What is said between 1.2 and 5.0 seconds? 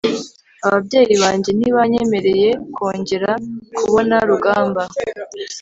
banjye ntibanyemereye kongera kubona rugamba